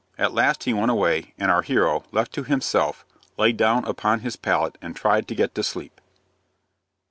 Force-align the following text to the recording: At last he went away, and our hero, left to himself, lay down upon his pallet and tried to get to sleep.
At 0.17 0.33
last 0.33 0.63
he 0.63 0.73
went 0.73 0.89
away, 0.89 1.35
and 1.37 1.51
our 1.51 1.61
hero, 1.61 2.05
left 2.11 2.31
to 2.33 2.41
himself, 2.43 3.05
lay 3.37 3.51
down 3.51 3.85
upon 3.85 4.21
his 4.21 4.35
pallet 4.35 4.75
and 4.81 4.95
tried 4.95 5.27
to 5.27 5.35
get 5.35 5.53
to 5.53 5.61
sleep. 5.61 6.01